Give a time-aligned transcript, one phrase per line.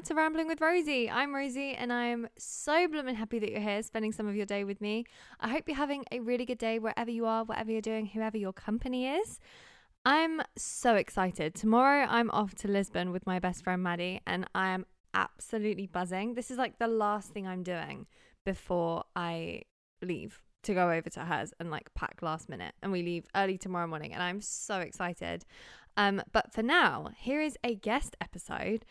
[0.00, 1.10] back to Rambling with Rosie.
[1.10, 4.64] I'm Rosie and I'm so blooming happy that you're here spending some of your day
[4.64, 5.04] with me.
[5.40, 8.38] I hope you're having a really good day wherever you are, whatever you're doing, whoever
[8.38, 9.38] your company is.
[10.06, 11.54] I'm so excited.
[11.54, 16.32] Tomorrow I'm off to Lisbon with my best friend Maddie and I am absolutely buzzing.
[16.32, 18.06] This is like the last thing I'm doing
[18.46, 19.64] before I
[20.00, 23.58] leave to go over to hers and like pack last minute and we leave early
[23.58, 25.44] tomorrow morning and I'm so excited.
[25.98, 28.86] Um but for now, here is a guest episode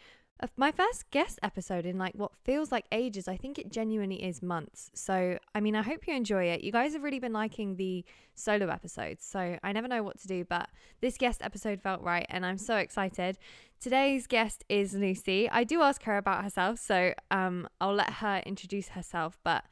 [0.56, 3.28] my first guest episode in like what feels like ages.
[3.28, 4.90] I think it genuinely is months.
[4.94, 6.62] So, I mean, I hope you enjoy it.
[6.62, 9.26] You guys have really been liking the solo episodes.
[9.26, 10.70] So, I never know what to do, but
[11.02, 13.38] this guest episode felt right and I'm so excited.
[13.82, 15.50] Today's guest is Lucy.
[15.50, 19.64] I do ask her about herself, so um I'll let her introduce herself, but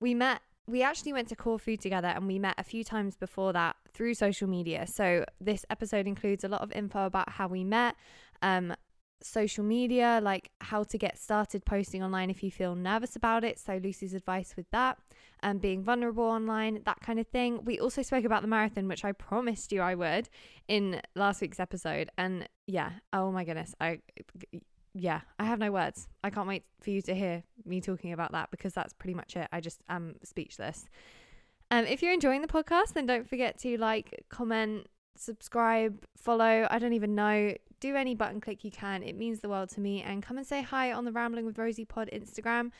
[0.00, 3.16] we met we actually went to Core Food together and we met a few times
[3.16, 4.86] before that through social media.
[4.86, 7.96] So this episode includes a lot of info about how we met,
[8.42, 8.74] um,
[9.22, 13.58] social media, like how to get started posting online if you feel nervous about it.
[13.58, 14.98] So, Lucy's advice with that
[15.42, 17.64] and um, being vulnerable online, that kind of thing.
[17.64, 20.28] We also spoke about the marathon, which I promised you I would
[20.68, 22.10] in last week's episode.
[22.16, 23.98] And yeah, oh my goodness, I.
[24.94, 26.06] Yeah, I have no words.
[26.22, 29.36] I can't wait for you to hear me talking about that because that's pretty much
[29.36, 29.48] it.
[29.50, 30.84] I just am speechless.
[31.70, 34.86] Um, if you're enjoying the podcast, then don't forget to like, comment,
[35.16, 36.66] subscribe, follow.
[36.70, 39.02] I don't even know do any button click you can.
[39.02, 40.02] It means the world to me.
[40.02, 42.70] And come and say hi on the Rambling with Rosie Pod Instagram.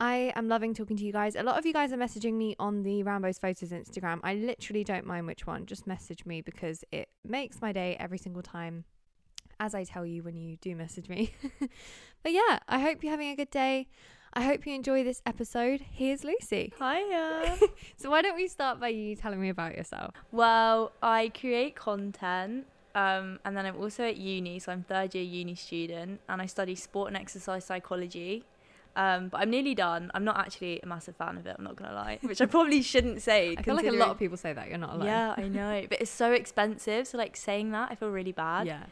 [0.00, 1.36] I am loving talking to you guys.
[1.36, 4.20] A lot of you guys are messaging me on the Rambo's Photos Instagram.
[4.24, 5.66] I literally don't mind which one.
[5.66, 8.84] Just message me because it makes my day every single time,
[9.60, 11.34] as I tell you when you do message me.
[12.22, 13.88] but yeah, I hope you're having a good day.
[14.32, 15.80] I hope you enjoy this episode.
[15.90, 16.72] Here's Lucy.
[16.78, 17.58] Hiya.
[17.96, 20.14] so, why don't we start by you telling me about yourself?
[20.32, 22.66] Well, I create content
[22.98, 26.46] um, and then I'm also at uni, so I'm third year uni student, and I
[26.46, 28.42] study sport and exercise psychology.
[28.96, 30.10] Um, but I'm nearly done.
[30.14, 31.54] I'm not actually a massive fan of it.
[31.56, 33.54] I'm not gonna lie, which I probably shouldn't say.
[33.56, 34.68] I feel like a lot of people say that.
[34.68, 35.06] You're not alone.
[35.06, 37.06] Yeah, I know, but it's so expensive.
[37.06, 38.66] So like saying that, I feel really bad.
[38.66, 38.82] Yeah.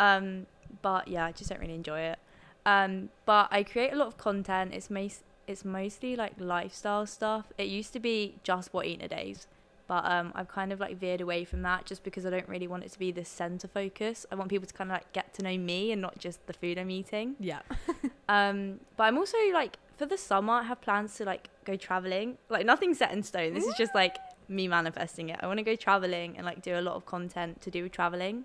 [0.00, 0.46] Um,
[0.82, 2.18] but yeah, I just don't really enjoy it.
[2.66, 4.74] Um, but I create a lot of content.
[4.74, 7.52] It's most it's mostly like lifestyle stuff.
[7.56, 9.46] It used to be just what eat a days
[9.86, 12.66] but um, I've kind of like veered away from that just because I don't really
[12.66, 14.24] want it to be the center focus.
[14.32, 16.54] I want people to kind of like get to know me and not just the
[16.54, 17.36] food I'm eating.
[17.38, 17.60] Yeah.
[18.28, 22.38] um, but I'm also like for the summer, I have plans to like go traveling.
[22.48, 23.54] Like nothing's set in stone.
[23.54, 24.16] This is just like
[24.48, 25.40] me manifesting it.
[25.42, 27.92] I want to go traveling and like do a lot of content to do with
[27.92, 28.44] traveling.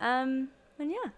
[0.00, 0.48] Um,
[0.78, 1.10] and yeah.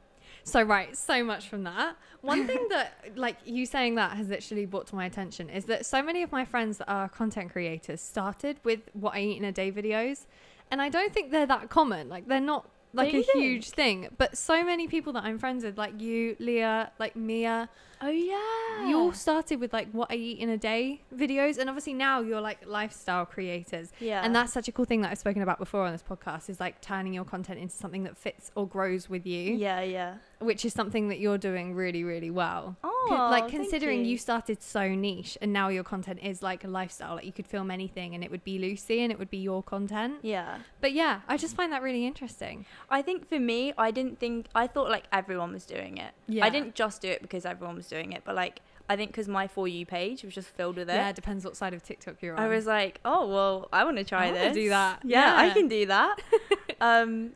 [0.49, 1.97] So right, so much from that.
[2.23, 5.85] One thing that like you saying that has literally brought to my attention is that
[5.85, 9.45] so many of my friends that are content creators started with what I eat in
[9.45, 10.25] a day videos.
[10.71, 12.09] And I don't think they're that common.
[12.09, 14.09] Like they're not like a huge thing.
[14.17, 17.69] But so many people that I'm friends with, like you, Leah, like Mia.
[18.01, 18.89] Oh yeah.
[18.89, 22.21] You all started with like what I eat in a day videos, and obviously now
[22.21, 23.91] you're like lifestyle creators.
[24.01, 24.23] Yeah.
[24.25, 26.61] And that's such a cool thing that I've spoken about before on this podcast is
[26.61, 29.55] like turning your content into something that fits or grows with you.
[29.55, 30.15] Yeah, yeah.
[30.41, 32.77] Which is something that you're doing really, really well.
[32.85, 34.13] Oh, Con- like considering you.
[34.13, 34.19] you.
[34.19, 37.17] started so niche and now your content is like a lifestyle.
[37.17, 39.63] Like you could film anything and it would be Lucy and it would be your
[39.63, 40.19] content.
[40.23, 40.59] Yeah.
[40.81, 42.67] But yeah, I just find that really interesting.
[42.89, 46.13] I think for me, I didn't think I thought like everyone was doing it.
[46.29, 46.45] Yeah.
[46.45, 49.29] I didn't just do it because everyone was doing it, but like I think because
[49.29, 50.95] my for you page was just filled with it.
[50.95, 52.43] Yeah, it depends what side of TikTok you're on.
[52.43, 54.55] I was like, oh well, I want to try I this.
[54.55, 55.01] Do that.
[55.05, 56.21] Yeah, yeah, I can do that.
[56.81, 57.33] um,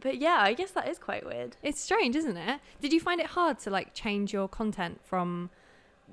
[0.00, 1.56] but yeah, I guess that is quite weird.
[1.62, 2.60] It's strange, isn't it?
[2.80, 5.50] Did you find it hard to like change your content from?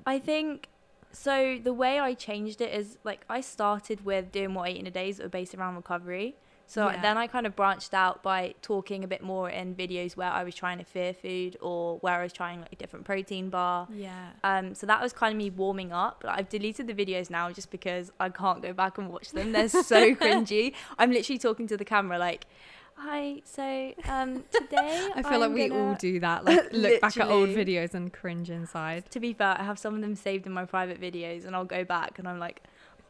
[0.04, 0.68] I think
[1.10, 1.58] so.
[1.62, 4.86] The way I changed it is like I started with doing what I eat in
[4.86, 6.36] a day that were based around recovery.
[6.72, 7.02] So yeah.
[7.02, 10.42] then I kind of branched out by talking a bit more in videos where I
[10.42, 13.86] was trying a fear food or where I was trying like a different protein bar.
[13.92, 14.30] Yeah.
[14.42, 14.74] Um.
[14.74, 16.24] So that was kind of me warming up.
[16.26, 19.52] I've deleted the videos now just because I can't go back and watch them.
[19.52, 20.72] They're so cringy.
[20.98, 22.46] I'm literally talking to the camera like.
[22.94, 25.88] Hi, so um, today I feel I'm like we gonna...
[25.88, 26.44] all do that.
[26.44, 29.10] Like look back at old videos and cringe inside.
[29.10, 31.64] To be fair, I have some of them saved in my private videos, and I'll
[31.64, 32.62] go back and I'm like,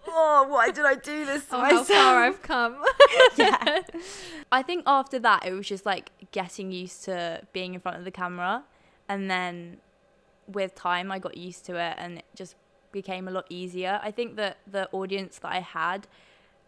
[0.08, 1.88] oh, why did I do this to oh, myself?
[1.88, 2.76] How far I've come.
[3.37, 3.81] yeah.
[4.52, 8.04] I think after that, it was just like getting used to being in front of
[8.04, 8.64] the camera.
[9.08, 9.78] And then
[10.46, 12.56] with time, I got used to it and it just
[12.93, 14.00] became a lot easier.
[14.02, 16.06] I think that the audience that I had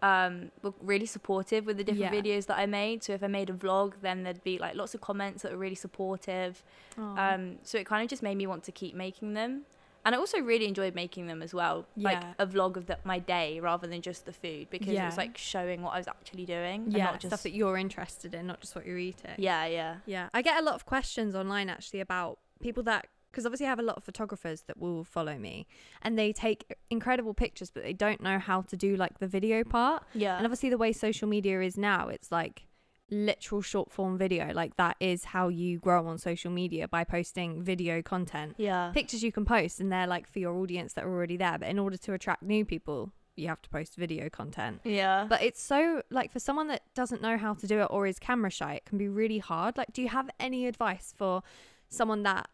[0.02, 2.20] um, were really supportive with the different yeah.
[2.20, 3.02] videos that I made.
[3.02, 5.58] So if I made a vlog, then there'd be like lots of comments that were
[5.58, 6.62] really supportive.
[6.98, 9.62] Um, so it kind of just made me want to keep making them
[10.04, 12.10] and I also really enjoyed making them as well, yeah.
[12.10, 15.04] like a vlog of the, my day rather than just the food because yeah.
[15.04, 16.86] it was like showing what I was actually doing.
[16.88, 19.32] Yeah, not just stuff that you're interested in, not just what you're eating.
[19.38, 20.28] Yeah, yeah, yeah.
[20.34, 23.80] I get a lot of questions online actually about people that because obviously I have
[23.80, 25.66] a lot of photographers that will follow me
[26.02, 29.64] and they take incredible pictures, but they don't know how to do like the video
[29.64, 30.04] part.
[30.14, 30.36] Yeah.
[30.36, 32.66] And obviously, the way social media is now, it's like
[33.14, 34.52] literal short form video.
[34.52, 38.54] Like that is how you grow on social media by posting video content.
[38.58, 38.90] yeah.
[38.92, 41.58] Pictures you can post, and they're like for your audience that are already there.
[41.58, 44.80] But in order to attract new people, you have to post video content.
[44.84, 45.26] Yeah.
[45.28, 48.18] But it's so like for someone that doesn't know how to do it or is
[48.18, 49.76] camera shy, it can be really hard.
[49.76, 51.42] Like, do you have any advice for
[51.88, 52.48] someone that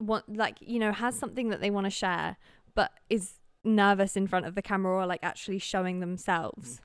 [0.00, 2.36] want like you know has something that they want to share
[2.74, 6.80] but is nervous in front of the camera or like actually showing themselves?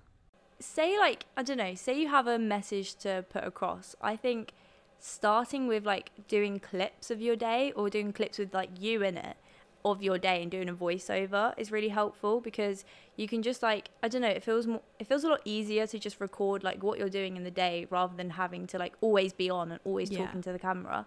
[0.60, 3.96] Say like I don't know, say you have a message to put across.
[4.02, 4.54] I think
[5.00, 9.18] starting with like doing clips of your day or doing clips with like you in
[9.18, 9.38] it
[9.86, 12.84] of your day and doing a voiceover is really helpful because
[13.16, 15.88] you can just like I don't know, it feels more it feels a lot easier
[15.88, 18.94] to just record like what you're doing in the day rather than having to like
[19.00, 20.26] always be on and always Yeah.
[20.26, 21.06] talking to the camera.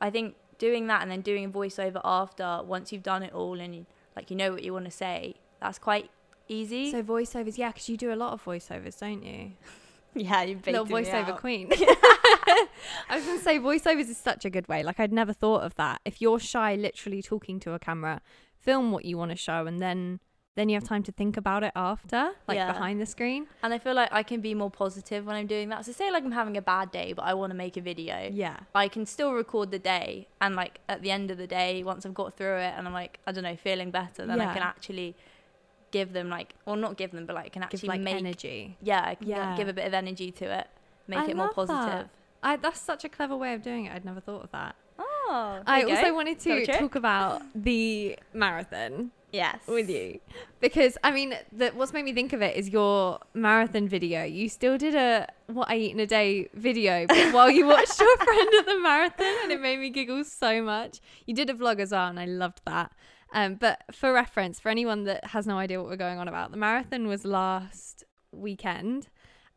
[0.00, 3.60] I think doing that and then doing a voiceover after once you've done it all
[3.60, 3.86] and
[4.16, 6.10] like you know what you want to say, that's quite
[6.48, 6.90] easy.
[6.90, 9.52] So voiceovers, yeah, because you do a lot of voiceovers, don't you?
[10.14, 11.68] yeah, you Little voiceover queen.
[11.72, 14.82] I was gonna say voiceovers is such a good way.
[14.82, 16.00] Like I'd never thought of that.
[16.04, 18.20] If you're shy, literally talking to a camera,
[18.58, 20.20] film what you want to show, and then
[20.56, 22.72] then you have time to think about it after, like Yeah.
[22.72, 23.46] behind the screen.
[23.62, 25.84] And I feel like I can be more positive when I'm doing that.
[25.84, 28.28] So say like I'm having a bad day, but I want to make a video.
[28.32, 28.56] Yeah.
[28.74, 32.04] I can still record the day, and like at the end of the day, once
[32.04, 34.50] I've got through it, and I'm like I don't know, feeling better, then Yeah.
[34.50, 35.14] I can actually
[35.90, 38.76] give them like, or not give them, but like can Give actually like make energy.
[38.80, 39.56] yeah, I can Yeah.
[39.56, 40.66] give a bit of energy to it,
[41.06, 41.78] make I it more positive.
[41.84, 42.10] that.
[42.42, 43.92] I, that's such a clever way of doing it.
[43.94, 44.76] I'd never thought of that.
[44.98, 46.14] Oh, I also go.
[46.14, 50.18] wanted to talk about the marathon yes with you
[50.58, 54.24] because I mean, the, what's made me think of it is your marathon video.
[54.24, 58.16] You still did a what I eat in a day video, while you watched your
[58.16, 61.00] friend at the marathon, and it made me giggle so much.
[61.26, 62.90] You did a vlog as well, and I loved that.
[63.32, 66.50] Um, but for reference, for anyone that has no idea what we're going on about,
[66.50, 69.08] the marathon was last weekend,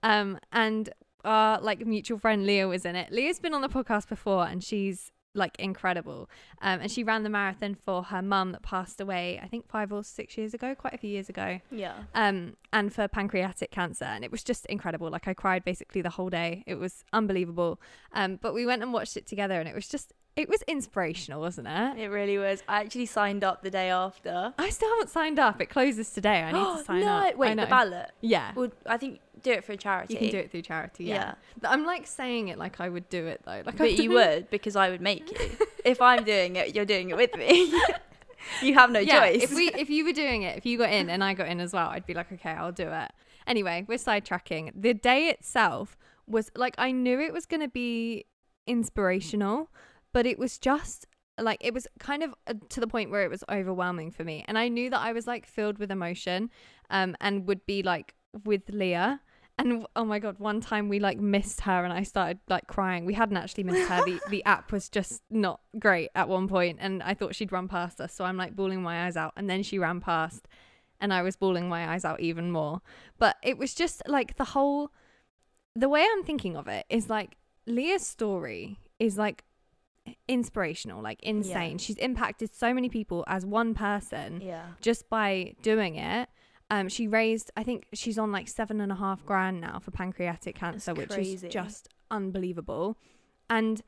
[0.03, 0.89] um, and
[1.23, 3.11] our like mutual friend Leah was in it.
[3.11, 6.29] Leah's been on the podcast before, and she's like incredible.
[6.61, 9.93] Um, and she ran the marathon for her mum that passed away, I think five
[9.93, 11.61] or six years ago, quite a few years ago.
[11.71, 15.09] yeah Um, and for pancreatic cancer, and it was just incredible.
[15.09, 16.63] Like I cried basically the whole day.
[16.67, 17.79] It was unbelievable.
[18.11, 21.41] Um, but we went and watched it together, and it was just it was inspirational,
[21.41, 21.97] wasn't it?
[21.97, 22.63] it really was.
[22.67, 24.53] I actually signed up the day after.
[24.57, 25.61] I still haven't signed up.
[25.61, 26.41] It closes today.
[26.41, 27.35] I need to sign no, up.
[27.35, 28.11] wait, the ballot.
[28.21, 28.51] Yeah.
[28.55, 30.13] Well, I think do it for a charity.
[30.13, 31.05] You can do it through charity.
[31.05, 31.35] Yeah.
[31.61, 31.69] Yeah.
[31.69, 33.63] I'm like saying it like I would do it though.
[33.65, 35.67] Like But you would because I would make you.
[35.85, 37.73] if I'm doing it, you're doing it with me.
[38.61, 39.43] you have no yeah, choice.
[39.43, 41.59] If we if you were doing it, if you got in and I got in
[41.59, 43.11] as well, I'd be like, okay, I'll do it.
[43.47, 44.71] Anyway, we're sidetracking.
[44.75, 48.25] The day itself was like I knew it was gonna be
[48.67, 49.69] inspirational,
[50.13, 51.05] but it was just
[51.39, 54.45] like it was kind of uh, to the point where it was overwhelming for me,
[54.47, 56.49] and I knew that I was like filled with emotion,
[56.89, 59.21] um, and would be like with Leah.
[59.57, 63.05] And oh my god, one time we like missed her and I started like crying.
[63.05, 64.03] We hadn't actually missed her.
[64.03, 67.67] The the app was just not great at one point and I thought she'd run
[67.67, 68.11] past us.
[68.13, 70.47] So I'm like bawling my eyes out and then she ran past
[70.99, 72.81] and I was bawling my eyes out even more.
[73.19, 74.91] But it was just like the whole
[75.75, 77.37] the way I'm thinking of it is like
[77.67, 79.43] Leah's story is like
[80.27, 81.77] inspirational, like insane.
[81.77, 84.65] She's impacted so many people as one person yeah.
[84.81, 86.29] just by doing it.
[86.69, 89.91] Um, she raised, I think she's on like seven and a half grand now for
[89.91, 92.97] pancreatic cancer, which is just unbelievable.
[93.49, 93.81] And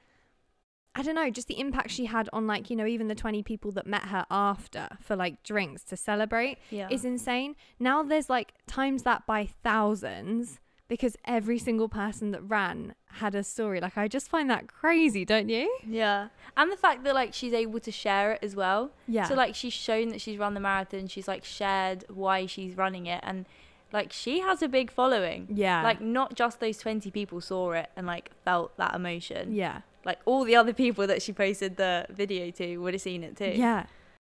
[0.95, 3.41] I don't know, just the impact she had on like, you know, even the 20
[3.41, 6.87] people that met her after for like drinks to celebrate Yeah.
[6.91, 7.55] is insane.
[7.79, 10.59] Now there's like times that by thousands
[10.93, 13.81] because every single person that ran had a story.
[13.81, 15.75] Like, I just find that crazy, don't you?
[15.87, 16.27] yeah.
[16.55, 18.91] And the fact that like she's able to share it as well.
[19.07, 19.27] Yeah.
[19.27, 21.07] So like she's shown that she's run the marathon.
[21.07, 23.47] She's like shared why she's running it, and
[23.91, 25.47] like she has a big following.
[25.49, 25.81] yeah.
[25.81, 29.51] Like not just those twenty people saw it and like felt that emotion.
[29.55, 29.81] yeah.
[30.05, 33.35] Like all the other people that she posted the video to would have seen it
[33.35, 33.53] too.
[33.55, 33.85] Yeah.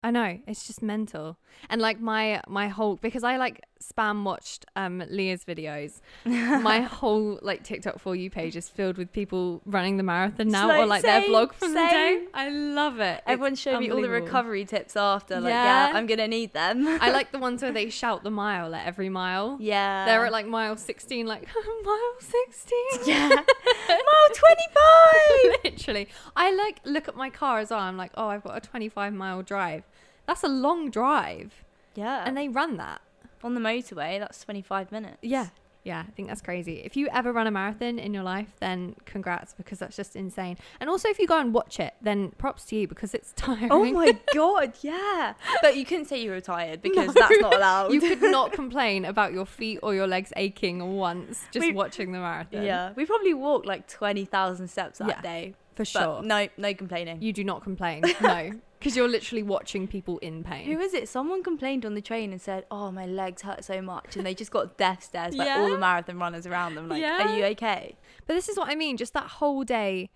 [0.01, 0.39] I know.
[0.47, 1.37] It's just mental.
[1.69, 5.99] And like my my whole because I like spam watched um Leah's videos.
[6.25, 10.67] my whole like TikTok for you page is filled with people running the marathon now
[10.69, 12.25] like, or like their same, vlog from the day.
[12.33, 13.15] I love it.
[13.17, 15.41] It's Everyone showed me all the recovery tips after.
[15.41, 15.89] Like, Yeah.
[15.89, 16.87] yeah, I'm gonna need them.
[16.87, 19.57] I like the ones where they shout the mile at every mile.
[19.59, 20.05] yeah.
[20.05, 21.45] They're at like mile 16 like
[21.83, 22.77] mile 16.
[23.05, 23.27] yeah.
[23.29, 25.59] Mile 25.
[25.65, 26.07] Literally.
[26.37, 27.79] I like look at my car as well.
[27.79, 29.83] I'm like, "Oh, I've got a 25 mile drive."
[30.29, 31.65] That's a long drive.
[31.95, 32.23] Yeah.
[32.25, 33.01] And they run that.
[33.43, 35.17] on the motorway, that's 25 minutes.
[35.23, 35.47] Yeah.
[35.85, 36.81] Yeah, I think that's crazy.
[36.85, 40.57] If you ever run a marathon in your life, then congrats because that's just insane.
[40.81, 43.71] And also, if you go and watch it, then props to you because it's tiring.
[43.71, 45.33] Oh my god, yeah.
[45.63, 47.13] But you couldn't say you were tired because No.
[47.13, 47.93] that's not allowed.
[47.93, 52.11] You could not complain about your feet or your legs aching once just We- watching
[52.11, 52.63] the marathon.
[52.63, 55.53] yeah, we probably walked like twenty thousand steps that Yeah, day.
[55.85, 56.21] For But sure.
[56.23, 57.21] no, no complaining.
[57.21, 58.03] You do not complain.
[58.21, 60.65] No, because you're literally watching people in pain.
[60.65, 61.07] Who is it?
[61.09, 64.33] Someone complained on the train and said, "Oh, my legs hurt so much," and they
[64.33, 66.89] just got death stares by all the marathon runners around them.
[66.89, 67.27] Like, Yeah.
[67.27, 67.95] are you okay?
[68.27, 68.97] But this is what I mean.
[68.97, 70.09] Just that whole day,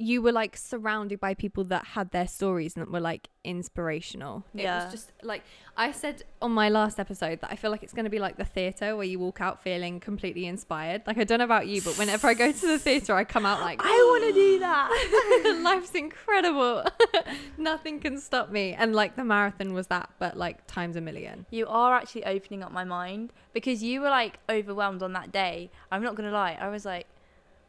[0.00, 4.44] you were like surrounded by people that had their stories and that were like inspirational.
[4.54, 4.82] Yeah.
[4.82, 5.42] It was just like
[5.76, 8.36] I said on my last episode that I feel like it's going to be like
[8.36, 11.02] the theatre where you walk out feeling completely inspired.
[11.04, 13.44] Like I don't know about you, but whenever I go to the theatre, I come
[13.44, 15.60] out like I want to do that.
[15.64, 16.84] life's incredible.
[17.58, 18.74] Nothing can stop me.
[18.74, 21.44] And like the marathon was that, but like times a million.
[21.50, 25.72] You are actually opening up my mind because you were like overwhelmed on that day.
[25.90, 27.08] I'm not gonna lie, I was like,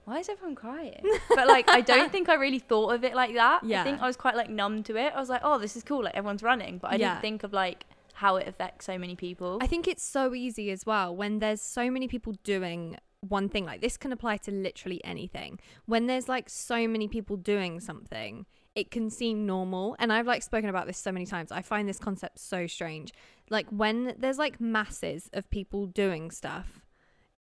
[0.10, 1.02] why is everyone crying?
[1.30, 3.64] But like, I don't think I really thought of it like that.
[3.64, 3.82] Yeah.
[3.82, 5.14] I think I was quite like numb to it.
[5.16, 7.10] I was like, oh, this is cool, like everyone's running, but I Yeah.
[7.10, 9.60] didn't think of like how it affects so many people.
[9.62, 13.66] I think it's so easy as well when there's so many people doing one thing.
[13.66, 15.60] Like this can apply to literally anything.
[15.86, 19.96] When there's like so many people doing something, it can seem normal.
[20.00, 21.52] And I've like spoken about this so many times.
[21.52, 23.14] I find this concept so strange.
[23.50, 26.82] Like when there's like masses of people doing stuff,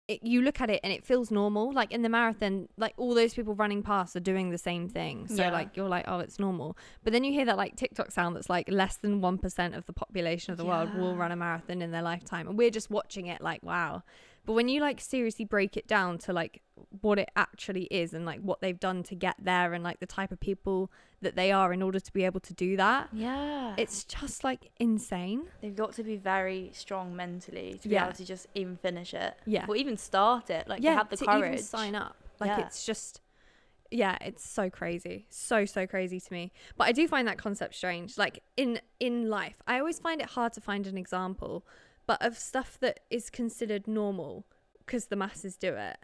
[0.09, 1.71] it, you look at it and it feels normal.
[1.73, 5.29] Like in the marathon, like all those people running past are doing the same thing.
[5.29, 5.51] So Yeah.
[5.53, 6.77] like you're like, oh, it's normal.
[7.05, 9.87] But then you hear that like TikTok sound that's like less than one percent of
[9.87, 12.91] the population of the world will run a marathon in their lifetime, and we're just
[12.91, 14.03] watching it like, wow.
[14.49, 16.63] But when you like seriously break it down to like
[17.03, 20.07] what it actually is and like what they've done to get there and like the
[20.07, 20.91] type of people
[21.21, 24.71] that they are in order to be able to do that, yeah, it's just like
[24.81, 25.43] insane.
[25.61, 28.05] they've got to be very strong mentally to be Yeah.
[28.07, 29.67] able to just even finish it, Yeah.
[29.69, 30.67] or even start it.
[30.67, 31.53] Like, yeah, to have the to courage.
[31.53, 32.17] even sign up.
[32.41, 32.61] Like Yeah.
[32.65, 33.21] it's just
[33.91, 35.27] yeah, it's so crazy.
[35.29, 36.53] So so crazy to me.
[36.79, 38.17] But I do find that concept strange.
[38.17, 41.67] Like in in life, I always find it hard to find an example,
[42.09, 44.45] but of stuff that is considered normal
[44.85, 45.99] because the masses do it,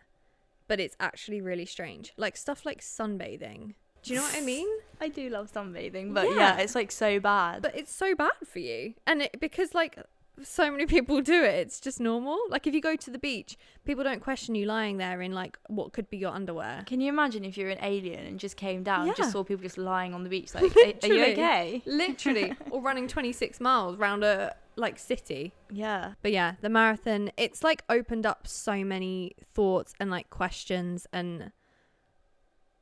[0.69, 2.13] but it's actually really strange.
[2.17, 3.75] Like stuff like sunbathing.
[4.03, 4.69] Do you know what I mean?
[5.01, 6.37] I do love sunbathing, but Yeah.
[6.37, 7.63] yeah, it's like so bad.
[7.63, 8.95] But it's so bad for you.
[9.07, 9.97] And it because like
[10.43, 12.39] so many people do it, it's just normal.
[12.49, 15.59] Like if you go to the beach, people don't question you lying there in like
[15.69, 16.83] what could be your underwear.
[16.87, 19.15] Can you imagine if you're an alien and just came down and Yeah.
[19.15, 21.33] just saw people just lying on the beach like, "Are- are, you Literally.
[21.33, 21.83] okay?
[21.87, 26.15] literally or running 26 miles round a like city Yeah.
[26.23, 31.53] but yeah the marathon it's like opened up so many thoughts and like questions and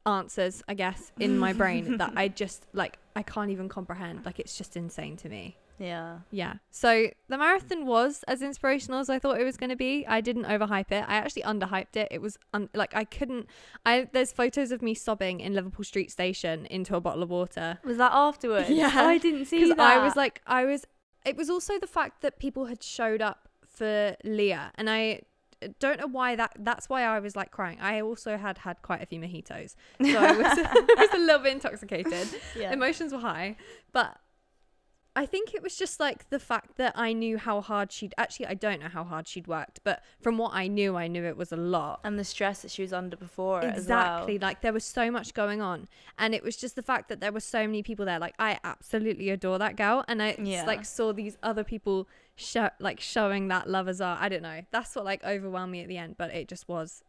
[0.04, 4.40] answers i guess in my brain that i just like i can't even comprehend like
[4.40, 6.18] it's just insane to me Yeah.
[6.30, 10.06] yeah so the marathon was as inspirational as i thought it was going to be
[10.06, 13.46] i didn't overhype it i actually underhyped it it was un- like i couldn't
[13.84, 17.78] i there's photos of me sobbing in liverpool street station into a bottle of water
[17.84, 18.70] Was that afterwards?
[18.70, 18.90] Yeah.
[18.94, 19.80] Oh, I didn't see that.
[19.80, 20.84] I was like, I was.
[21.24, 25.22] It was also the fact that people had showed up for Leah, and I
[25.78, 26.52] don't know why that.
[26.58, 27.78] That's why I was like crying.
[27.80, 31.40] I also had had quite a few mojitos, so I was, I was a little
[31.40, 32.28] bit intoxicated.
[32.58, 32.72] yeah.
[32.72, 33.56] Emotions were high,
[33.92, 34.18] but
[35.14, 38.14] I think it was just like the fact that I knew how hard she'd.
[38.16, 41.22] Actually, I don't know how hard she'd worked, but from what I knew, I knew
[41.24, 42.00] it was a lot.
[42.02, 44.36] and the stress that she was under before Exactly.
[44.36, 44.48] as well.
[44.48, 45.86] Like there was so much going on.
[46.18, 48.18] And it was just the fact that there were so many people there.
[48.18, 50.02] Like I absolutely adore that girl.
[50.08, 50.64] And I Yeah.
[50.64, 54.16] like saw these other people show like showing that love as well.
[54.18, 54.62] I don't know.
[54.70, 57.02] That's what like overwhelmed me at the end, but it just was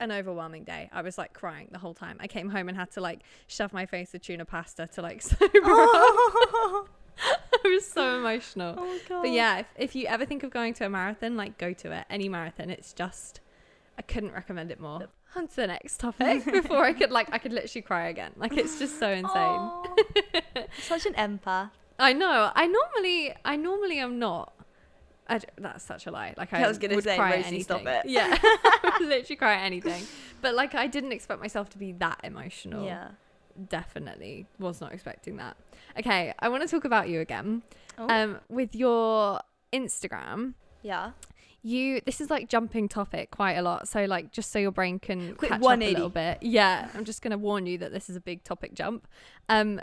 [0.00, 0.90] an overwhelming day.
[0.92, 2.16] I was like crying the whole time.
[2.18, 5.22] I came home and had to like shove my face with tuna pasta to like
[5.30, 6.88] sober up.
[7.64, 8.74] I was so emotional.
[8.78, 9.22] Oh god.
[9.22, 11.92] But yeah, if, if you ever think of going to a marathon, like go to
[11.92, 12.04] it.
[12.10, 12.70] Any marathon.
[12.70, 13.40] It's just
[13.98, 15.08] I couldn't recommend it more.
[15.36, 18.32] On to the next topic before I could like I could literally cry again.
[18.36, 19.70] Like it's just so insane.
[20.82, 21.70] Such an empath.
[21.98, 22.50] I know.
[22.54, 24.52] I normally I normally am not.
[25.28, 26.34] I that's such a lie.
[26.36, 28.00] Like I, I was gonna would say, cry Rosie, stop anything.
[28.04, 28.10] it.
[28.10, 30.02] Yeah, I would literally cry at anything.
[30.42, 32.84] But like I didn't expect myself to be that emotional.
[32.84, 33.08] Yeah.
[33.68, 35.56] Definitely was not expecting that.
[35.98, 37.62] Okay, I want to talk about you again.
[37.98, 38.08] Oh.
[38.08, 39.40] Um, with your
[39.72, 41.12] Instagram, Yeah.
[41.62, 43.88] you this is like jumping topic quite a lot.
[43.88, 46.38] So like just so your brain can Quick catch up a little bit.
[46.42, 49.06] Yeah, I'm just gonna warn you that this is a big topic jump.
[49.48, 49.80] Um,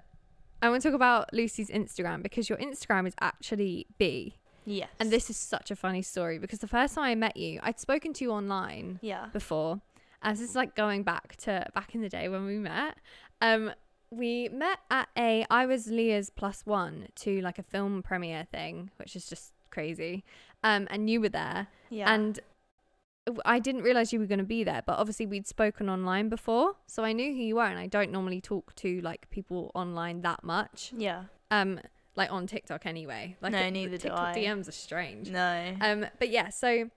[0.61, 4.35] I want to talk about Lucy's Instagram because your Instagram is actually Bea.
[4.63, 4.89] Yes.
[4.99, 7.79] And this is such a funny story because the first time I met you, I'd
[7.79, 9.27] spoken to you online Yeah.
[9.33, 9.81] before.
[10.21, 12.95] As this is like going back to back in the day when we met.
[13.41, 13.71] Um,
[14.11, 18.91] we met at a I was Leah's plus one to like a film premiere thing,
[18.97, 20.23] which is just crazy.
[20.63, 22.13] Um, and you were there, Yeah.
[22.13, 22.39] and
[23.45, 26.75] I didn't realize you were going to be there, but obviously we'd spoken online before,
[26.87, 30.21] so I knew who you were, and I don't normally talk to like people online
[30.21, 30.91] that much.
[30.97, 31.23] Yeah.
[31.49, 31.79] Um,
[32.15, 33.37] like on TikTok anyway.
[33.41, 34.35] Like No, it- neither do TikTok I.
[34.35, 35.29] DMs are strange.
[35.29, 35.75] No.
[35.81, 36.89] Um, but yeah, so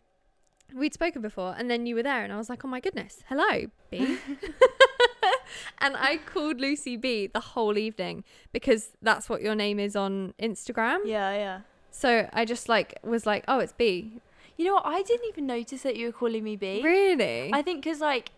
[0.75, 3.23] we'd spoken before, and then you were there, and I was like, oh my goodness,
[3.29, 4.19] hello, Bea.
[5.79, 10.35] and I called Lucy Bea the whole evening because that's what your name is on
[10.41, 11.01] Instagram.
[11.05, 11.61] yeah, yeah.
[11.91, 14.21] So I just like was like, oh, it's Bea.
[14.57, 14.87] You know what?
[14.87, 16.83] I didn't even notice that you were calling me Bea.
[16.83, 17.51] Really?
[17.53, 18.31] I think because like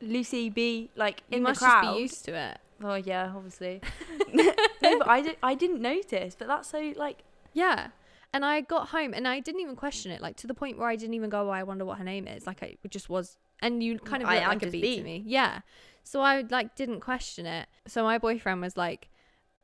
[0.00, 1.82] Lucy Bea, like you in must the crowd.
[1.84, 2.58] just be used to it.
[2.82, 3.80] Oh yeah, obviously.
[4.32, 6.34] no, but I, di- I didn't notice.
[6.38, 7.88] But that's so like Yeah.
[8.34, 10.88] And I got home and I didn't even question it, like to the point where
[10.88, 12.46] I didn't even go, oh, I wonder what her name is.
[12.46, 14.96] Like I just was, and you kind of I like a just Bea, Bea.
[14.98, 15.22] to me.
[15.26, 15.60] Yeah.
[16.04, 17.68] So I like didn't question it.
[17.86, 19.08] So my boyfriend was like,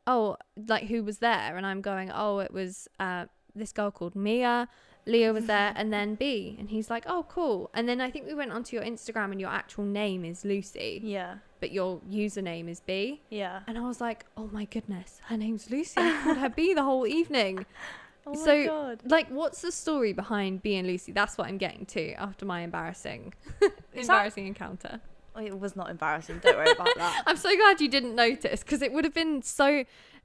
[0.06, 0.36] oh,
[0.68, 1.56] like who was there?
[1.56, 4.68] And I'm going, oh, it was uh, this girl called Mia.
[5.06, 6.54] Leo was there, and then Bea.
[6.58, 7.70] And he's like, oh, cool.
[7.72, 11.00] And then I think we went onto your Instagram, and your actual name is Lucy,
[11.02, 13.22] yeah, but your username is Bea.
[13.30, 13.60] yeah.
[13.66, 15.94] And I was like, oh my goodness, her name's Lucy.
[15.96, 17.64] I called her Bea the whole evening.
[18.28, 19.00] Oh my So- god.
[19.04, 21.12] Like, what's the story behind Bea and Lucy?
[21.12, 23.34] That's what I'm getting to after my embarrassing,
[23.94, 25.00] embarrassing encounter.
[25.36, 26.40] Oh, It was not embarrassing.
[26.42, 27.22] Don't worry about that.
[27.26, 29.84] I'm so glad you didn't notice because it would have been so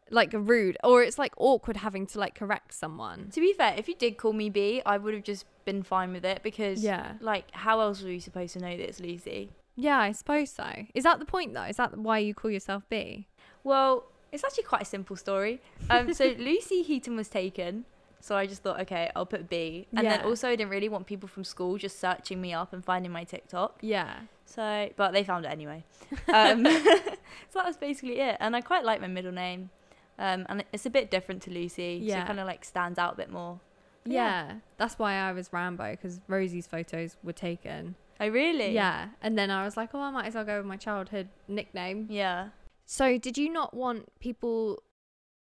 [0.09, 3.29] like rude, or it's like awkward having to like correct someone.
[3.31, 6.11] To be fair, if you did call me Bea, I would have just been fine
[6.11, 9.51] with it because Yeah, like how else were you supposed to know that it's Lucy?
[9.75, 10.67] yeah, I suppose so.
[10.93, 11.63] Is that the point though?
[11.63, 13.27] Is that why you call yourself Bea?
[13.63, 15.61] Well, it's actually quite a simple story.
[15.89, 17.85] Um, so Lucy Heaton was taken.
[18.23, 19.85] So I just thought, okay, I'll put Bea.
[19.93, 22.81] And then also I didn't really want people from school just searching me up and
[22.81, 23.79] finding my TikTok.
[23.81, 24.15] Yeah,
[24.45, 25.83] So, but they found it anyway.
[26.33, 26.63] Um,
[27.49, 28.37] so that was basically it.
[28.39, 29.71] And I quite like my middle name.
[30.17, 31.99] Um, and it's a bit different to Lucy.
[31.99, 32.23] So Yeah.
[32.23, 33.59] it kind of like stands out a bit more.
[34.05, 34.53] But yeah.
[34.77, 37.95] That's why I was Rambo because Rosie's photos were taken.
[38.21, 38.71] Oh, really?
[38.73, 41.27] Yeah, and then I was like, oh, I might as well go with my childhood
[41.49, 42.07] nickname.
[42.09, 42.49] Yeah.
[42.85, 44.81] So, did you not want people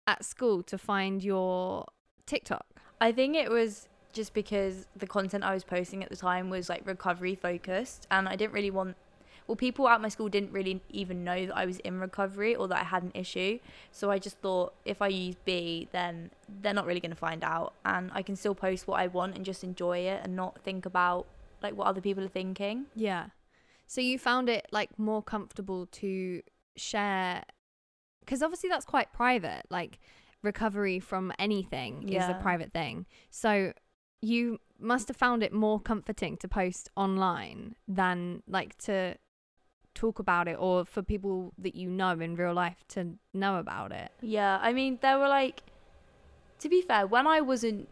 [0.07, 1.85] at school to find your
[2.25, 2.65] TikTok?
[2.99, 6.69] I think it was just because the content I was posting at the time was
[6.69, 8.97] like recovery focused, and I didn't really want.
[9.47, 12.67] Well, people at my school didn't really even know that I was in recovery or
[12.69, 13.59] that I had an issue.
[13.91, 16.29] So I just thought if I use Bea, then
[16.61, 19.35] they're not really going to find out, and I can still post what I want
[19.35, 21.25] and just enjoy it and not think about
[21.61, 22.85] like what other people are thinking.
[22.95, 23.27] Yeah.
[23.87, 26.41] So you found it like more comfortable to
[26.77, 27.43] share
[28.21, 29.63] because obviously that's quite private.
[29.69, 29.99] Like
[30.43, 33.05] recovery from anything is a private thing.
[33.29, 33.73] So
[34.21, 39.15] you must have found it more comforting to post online than like to
[39.93, 43.91] talk about it or for people that you know in real life to know about
[43.91, 44.11] it.
[44.21, 45.63] Yeah, I mean, there were like,
[46.59, 47.89] to be fair, when I wasn't,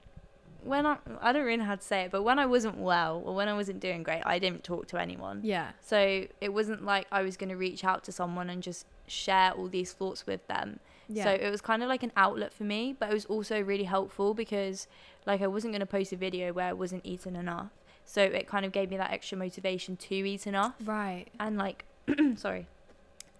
[0.64, 3.22] when I, I don't really know how to say it, but when I wasn't well
[3.26, 5.42] or when I wasn't doing great, I didn't talk to anyone.
[5.44, 5.72] Yeah.
[5.82, 9.52] So it wasn't like I was going to reach out to someone and just share
[9.52, 10.80] all these thoughts with them.
[11.10, 11.24] Yeah.
[11.26, 13.86] So it was kind of like an outlet for me, but it was also really
[13.86, 14.88] helpful because
[15.26, 17.72] like I wasn't going to post a video where I wasn't eating enough.
[18.06, 21.28] So it kind of gave me that extra motivation to eat enough right.
[21.40, 21.86] and like
[22.36, 22.68] sorry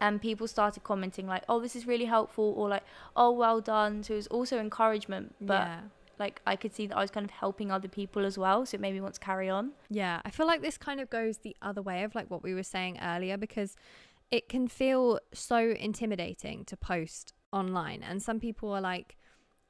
[0.02, 2.84] and people started commenting like oh this is really helpful or like
[3.16, 5.80] oh well done so it was also encouragement but yeah.
[6.18, 8.76] like i could see that i was kind of helping other people as well so
[8.76, 11.40] it made me want to carry on Yeah, I feel like this kind of goes
[11.40, 13.76] the other way of like what we were saying earlier because
[14.32, 18.04] it can feel so intimidating to post online.
[18.04, 19.18] And some people are like,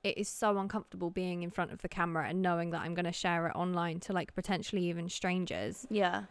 [0.04, 3.06] it is so uncomfortable being in front of the camera and knowing that I'm going
[3.06, 5.86] to share it online to like potentially even strangers.
[5.90, 6.24] yeah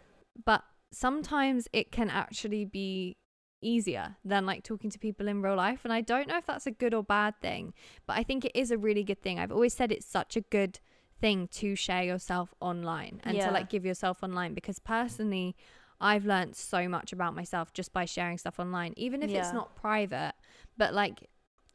[0.45, 3.17] But sometimes it can actually be
[3.61, 5.81] easier than like talking to people in real life.
[5.85, 7.75] And I don't know if that's a good or bad thing,
[8.07, 9.39] but I think it is a really good thing.
[9.39, 10.79] I've always said it's such a good
[11.21, 13.47] thing to share yourself online and Yeah.
[13.47, 15.57] to like give yourself online because personally
[16.01, 19.75] I've learned so much about myself just by sharing stuff online even if it's not
[19.75, 20.35] private
[20.77, 21.29] but like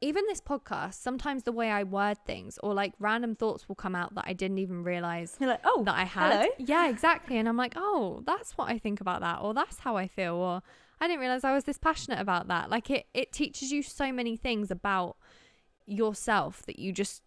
[0.04, 3.96] even this podcast sometimes the way I word things or like random thoughts will come
[3.96, 6.34] out that I didn't even realize you're like oh that I had.
[6.34, 6.48] hello.
[6.58, 7.38] Yeah, exactly.
[7.38, 10.36] And I'm like, oh, that's what I think about that, or that's how I feel,
[10.36, 10.62] or
[11.00, 12.70] I didn't realize I was this passionate about that.
[12.70, 15.18] Like it, it teaches you so many things about
[15.86, 17.22] yourself that you just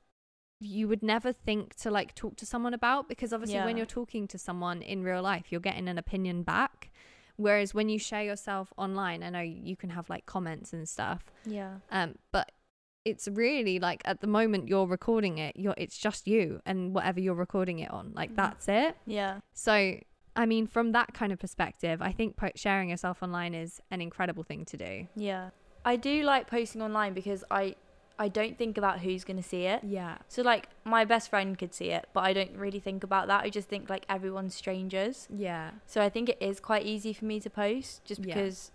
[0.59, 4.27] you would never think to like talk to someone about because obviously when you're talking
[4.29, 6.91] to someone in real life, you're getting an opinion back.
[7.37, 11.27] Whereas when you share yourself online, I know you can have like comments and stuff,
[11.45, 12.51] yeah um, but
[13.11, 17.19] it's really like at the moment you're recording it, you're it's just you and whatever
[17.25, 18.37] you're recording it on, like Mhm.
[18.43, 18.93] that's it.
[19.07, 19.33] yeah
[19.67, 19.75] So,
[20.43, 24.01] I mean, from that kind of perspective, I think po- sharing yourself online is an
[24.09, 24.93] incredible thing to do.
[25.29, 25.45] yeah
[25.93, 27.65] i do like posting online because i
[28.19, 29.81] I don't think about who's gonna see it.
[29.85, 30.15] Yeah.
[30.35, 33.41] So like my best friend could see it, but I don't really think about that.
[33.45, 35.29] I just think like everyone's strangers.
[35.49, 35.67] Yeah.
[35.93, 38.27] So I think it is quite easy for me to post just Yeah.
[38.35, 38.73] because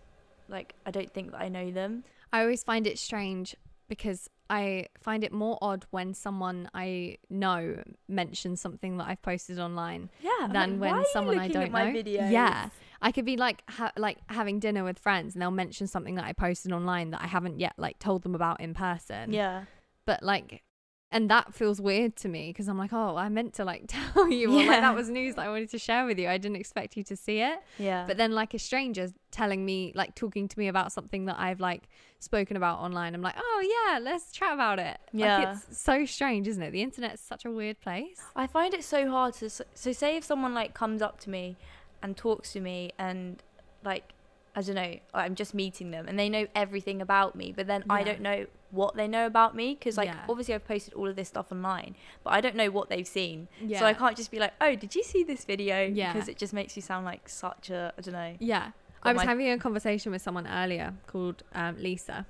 [0.56, 2.04] like I don't think that I know them.
[2.32, 3.56] I always find it strange
[3.92, 9.60] because I find it more odd when someone I know mentions something that I've posted
[9.60, 10.48] online Yeah.
[10.50, 11.92] than when someone I don't know.
[12.06, 12.70] Yeah.
[13.02, 16.24] I could be like ha- like having dinner with friends and they'll mention something that
[16.24, 19.34] I posted online that I haven't yet like told them about in person.
[19.34, 19.66] Yeah.
[20.06, 20.64] But like
[21.12, 24.30] and that feels weird to me because I'm like, oh, I meant to like tell
[24.30, 26.30] you, or like that was news that I wanted to share with you.
[26.30, 27.60] I didn't expect you to see it.
[27.78, 28.06] Yeah.
[28.08, 31.60] But then like a stranger telling me, like talking to me about something that I've
[31.60, 35.00] like spoken about online, I'm like, oh yeah, let's chat about it.
[35.12, 35.38] Yeah.
[35.38, 36.72] Like it's so strange, isn't it?
[36.72, 38.22] The internet's such a weird place.
[38.36, 41.58] I find it so hard to so say if someone like comes up to me
[42.02, 43.44] and talks to me and
[43.84, 44.14] like
[44.56, 47.84] I don't know I'm just meeting them and they know everything about me but then
[47.90, 50.26] I don't know what they know about me because like Yeah.
[50.30, 53.48] obviously I've posted all of this stuff online but I don't know what they've seen
[53.62, 53.80] Yeah.
[53.80, 56.14] so I can't just be like oh did you see this video Yeah.
[56.14, 58.72] because it just makes you sound like such a I don't know Yeah.
[59.04, 62.26] I was my- having a conversation with someone earlier called um, Lisa.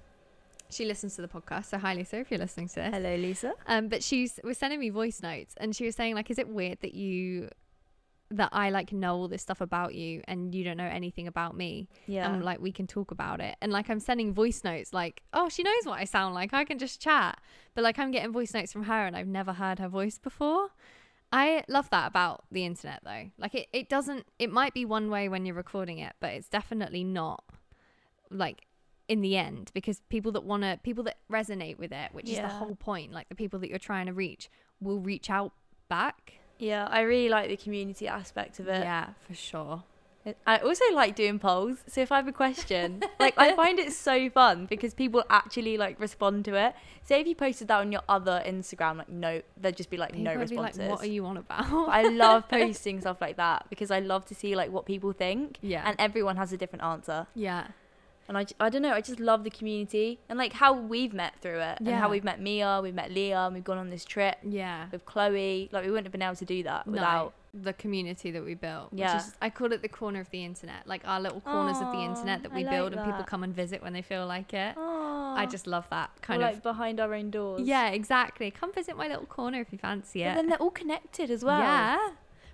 [0.69, 2.93] She listens to the podcast, so hi Lisa, if you're listening to this.
[2.93, 6.31] hello Lisa Um, but she's was sending me voice notes, and she was saying like,
[6.31, 7.49] "Is it weird that you,
[8.31, 11.55] that I like know all this stuff about you, and you don't know anything about
[11.55, 14.63] me, um, yeah and like we can talk about it?" And like I'm sending voice
[14.63, 16.53] notes, like, "Oh, she knows what I sound like.
[16.53, 17.39] I can just chat."
[17.73, 20.69] But like I'm getting voice notes from her, and I've never heard her voice before.
[21.33, 23.31] I love that about the internet though.
[23.37, 26.49] Like it, it doesn't it might be one way when you're recording it, but it's
[26.49, 27.43] definitely not
[28.29, 28.67] like
[29.07, 32.35] in the end because people that want to people that resonate with it, which is
[32.37, 35.53] the whole point, like the people that you're trying to reach will reach out
[35.89, 36.33] back.
[36.61, 39.83] Yeah I really like the community aspect of it Yeah, for sure.
[40.45, 41.79] I also like doing polls.
[41.87, 45.79] So if I have a question, like I find it so fun because people actually
[45.79, 46.75] like respond to it.
[47.03, 50.11] Say if you posted that on your other Instagram, like no, there'd just be like
[50.11, 50.79] People no would be responses.
[50.79, 54.23] like, "What are you on about?" I love posting stuff like that because I love
[54.25, 57.25] to see like what people think, yeah, and everyone has a different answer.
[57.33, 57.69] yeah,
[58.31, 61.33] And I, I don't know, I just love the community and like how we've met
[61.41, 64.05] through it, and how we've met Mia, we've met Leah, and we've gone on this
[64.05, 64.85] trip yeah.
[64.89, 65.67] with Chloe.
[65.73, 67.33] Like we wouldn't have been able to do that without.
[67.53, 68.87] no, the community that we built.
[68.93, 69.15] Yeah.
[69.15, 71.91] which is, I call it the corner of the internet, like our little corners of
[71.91, 74.53] the internet that we like build and people come and visit when they feel like
[74.53, 74.77] it.
[74.77, 75.37] Aww.
[75.37, 76.63] I just love that kind like of.
[76.63, 77.67] behind our own doors.
[77.67, 78.49] Yeah, exactly.
[78.49, 80.35] Come visit my little corner if you fancy it.
[80.35, 81.59] then they're all connected as well.
[81.59, 82.11] Yeah.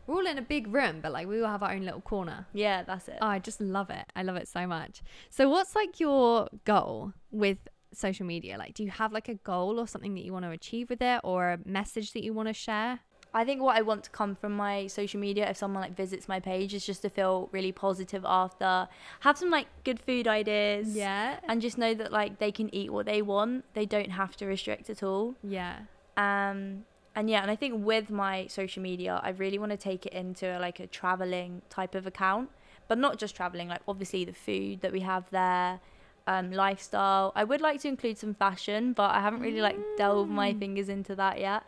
[0.07, 2.47] We're all in a big room, but like we all have our own little corner.
[2.53, 3.17] Yeah, that's it.
[3.21, 4.05] Oh, I just love it.
[4.15, 5.01] I love it so much.
[5.29, 7.57] So, what's like your goal with
[7.93, 8.57] social media?
[8.57, 11.01] Like, do you have like a goal or something that you want to achieve with
[11.01, 12.99] it or a message that you want to share?
[13.33, 16.27] I think what I want to come from my social media, if someone like visits
[16.29, 18.87] my page, is just to feel really positive after,
[19.19, 21.39] have some like good food ideas, Yeah.
[21.47, 23.65] and just know that like they can eat what they want.
[23.73, 25.35] They don't have to restrict at all.
[25.43, 25.79] Yeah.
[26.15, 26.85] Um,
[27.17, 30.13] and yeah, and I think with my social media, I really want to take it
[30.13, 32.49] into like a traveling type of account,
[32.87, 33.67] but not just traveling.
[33.69, 35.79] Like obviously the food that we have there,
[36.27, 37.31] um, lifestyle.
[37.35, 40.59] I would like to include some fashion, but I haven't really like delved my Mm.
[40.59, 41.63] fingers into that yet.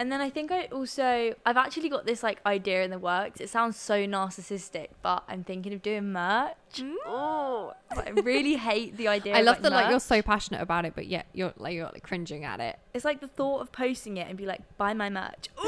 [0.00, 3.38] And then I think I also I've actually got this like idea in the works.
[3.38, 6.82] It sounds so narcissistic, but I'm thinking of doing merch.
[7.04, 9.34] Oh, I really hate the idea.
[9.36, 12.02] I love that like you're so passionate about it, but yet you're like you're like
[12.02, 12.78] cringing at it.
[12.94, 15.50] It's like the thought of posting it and be like, buy my merch.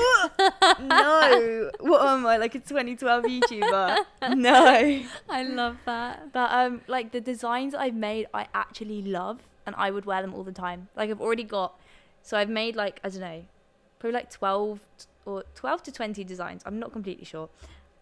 [0.81, 1.71] no.
[1.81, 3.99] What am I, like a 2012 YouTuber?
[4.35, 5.03] no.
[5.29, 6.33] I love that.
[6.33, 10.33] But um, like the designs I've made, I actually love, and I would wear them
[10.33, 10.89] all the time.
[10.97, 11.79] Like I've already got,
[12.23, 13.45] so I've made like I don't know,
[14.03, 14.81] probably like 12
[15.27, 16.63] or 12 to 20 designs.
[16.67, 17.49] I'm not completely sure.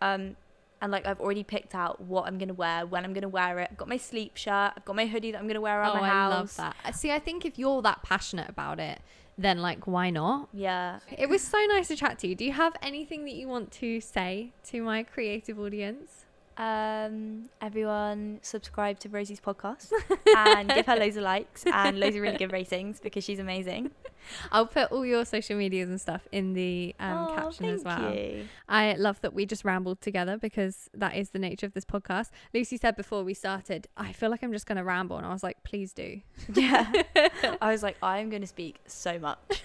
[0.01, 0.37] Um,
[0.81, 3.69] and like I've already picked out what I'm gonna wear, when I'm gonna wear it.
[3.71, 4.73] I've got my sleep shirt.
[4.75, 6.75] I've got my hoodie that I'm gonna wear around oh, my I love that.
[6.87, 9.03] Uh, See, I think if you're that passionate about it,
[9.37, 10.49] then like why not?
[10.55, 11.01] Yeah.
[11.19, 12.35] It was so nice to chat to you.
[12.35, 16.25] Do you have anything that you want to say to my creative audience?
[16.57, 19.93] Um, everyone subscribe to Rosie's podcast
[20.37, 23.91] and give her loads of likes and loads of really good ratings because she's amazing.
[24.53, 28.15] I'll put all your social medias and stuff in the um, Aw, caption as well.
[28.15, 28.45] you.
[28.69, 32.31] I love that we just rambled together because that is the nature of this podcast.
[32.55, 35.17] Lucy said before we started, I feel like I'm just going to ramble.
[35.17, 36.21] And I was like, please do.
[36.55, 36.91] Yeah.
[37.61, 39.39] I was like, I'm going to speak so much.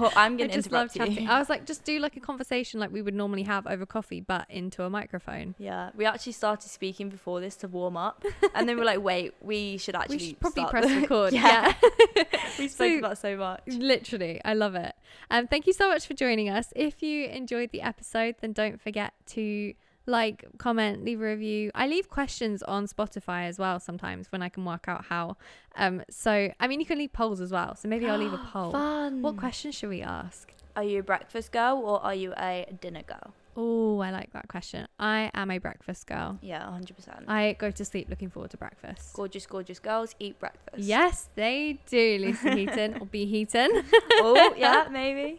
[0.00, 1.24] Or I'm going to just love interrupt chatting.
[1.24, 1.30] you.
[1.30, 4.20] I was like, just do like a conversation like we would normally have over coffee,
[4.20, 5.54] but into a microphone.
[5.58, 9.34] Yeah, we actually started speaking before this to warm up, and then we're like, "Wait,
[9.42, 11.32] we should actually we should probably press the- record.
[11.34, 11.74] yeah,
[12.16, 12.22] yeah.
[12.58, 13.60] we spoke So- about so much.
[13.78, 14.94] Literally, I love it.
[15.30, 16.72] Um, thank you so much for joining us.
[16.76, 19.74] If you enjoyed the episode, then don't forget to
[20.06, 21.70] like, comment, leave a review.
[21.74, 25.36] I leave questions on Spotify as well sometimes when I can work out how.
[25.76, 27.76] Um, so I mean, you can leave polls as well.
[27.76, 28.72] So maybe I'll leave a poll.
[28.72, 29.22] Fun.
[29.22, 30.52] What question should we ask?
[30.74, 33.34] Are you a breakfast girl or are you a dinner girl?
[33.56, 34.86] Oh, I like that question.
[34.98, 36.38] I am a breakfast girl.
[36.40, 37.24] Yeah, 100%.
[37.28, 39.12] I go to sleep looking forward to breakfast.
[39.14, 40.78] gorgeous, gorgeous girls eat breakfast.
[40.82, 43.70] Yes, they do, Lucy Heaton or Bea Heaton.
[44.12, 45.38] oh, yeah, maybe.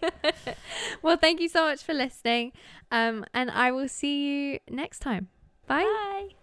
[1.02, 2.52] well, thank you so much for listening.
[2.92, 5.30] Um, and I will see you next time.
[5.66, 5.82] Bye.
[5.84, 6.36] Bye.